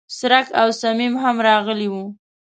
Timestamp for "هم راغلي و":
1.23-1.95